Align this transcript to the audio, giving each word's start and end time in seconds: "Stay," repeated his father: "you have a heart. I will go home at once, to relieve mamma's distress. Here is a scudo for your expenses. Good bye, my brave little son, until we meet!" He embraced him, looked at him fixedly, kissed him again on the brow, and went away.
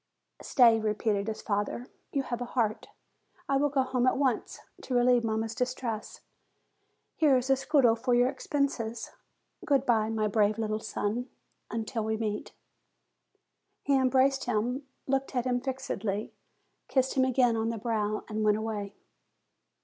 "Stay," 0.41 0.79
repeated 0.79 1.27
his 1.27 1.43
father: 1.43 1.85
"you 2.11 2.23
have 2.23 2.41
a 2.41 2.45
heart. 2.55 2.87
I 3.47 3.57
will 3.57 3.69
go 3.69 3.83
home 3.83 4.07
at 4.07 4.17
once, 4.17 4.61
to 4.81 4.95
relieve 4.95 5.23
mamma's 5.23 5.53
distress. 5.53 6.21
Here 7.17 7.37
is 7.37 7.51
a 7.51 7.55
scudo 7.55 7.93
for 7.95 8.15
your 8.15 8.27
expenses. 8.27 9.11
Good 9.63 9.85
bye, 9.85 10.09
my 10.09 10.27
brave 10.27 10.57
little 10.57 10.79
son, 10.79 11.29
until 11.69 12.03
we 12.03 12.17
meet!" 12.17 12.51
He 13.83 13.95
embraced 13.95 14.45
him, 14.45 14.87
looked 15.05 15.35
at 15.35 15.45
him 15.45 15.61
fixedly, 15.61 16.33
kissed 16.87 17.13
him 17.13 17.23
again 17.23 17.55
on 17.55 17.69
the 17.69 17.77
brow, 17.77 18.23
and 18.27 18.43
went 18.43 18.57
away. 18.57 18.95